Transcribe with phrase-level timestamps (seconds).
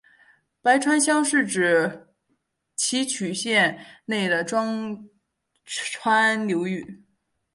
[0.63, 2.07] 白川乡是指
[2.75, 5.07] 岐阜县内的庄
[5.63, 7.03] 川流域。